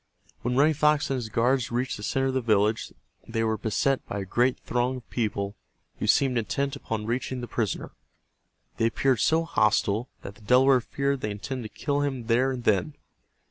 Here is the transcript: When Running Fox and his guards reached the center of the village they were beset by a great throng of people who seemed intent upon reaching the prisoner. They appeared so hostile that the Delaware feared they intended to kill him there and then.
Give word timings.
When 0.41 0.55
Running 0.55 0.73
Fox 0.73 1.11
and 1.11 1.17
his 1.17 1.29
guards 1.29 1.71
reached 1.71 1.95
the 1.95 2.01
center 2.01 2.25
of 2.25 2.33
the 2.33 2.41
village 2.41 2.91
they 3.27 3.43
were 3.43 3.55
beset 3.55 4.03
by 4.07 4.17
a 4.21 4.25
great 4.25 4.57
throng 4.61 4.97
of 4.97 5.09
people 5.11 5.53
who 5.99 6.07
seemed 6.07 6.39
intent 6.39 6.75
upon 6.75 7.05
reaching 7.05 7.41
the 7.41 7.47
prisoner. 7.47 7.91
They 8.77 8.87
appeared 8.87 9.19
so 9.19 9.43
hostile 9.43 10.09
that 10.23 10.33
the 10.33 10.41
Delaware 10.41 10.81
feared 10.81 11.21
they 11.21 11.29
intended 11.29 11.71
to 11.75 11.79
kill 11.85 12.01
him 12.01 12.25
there 12.25 12.49
and 12.51 12.63
then. 12.63 12.95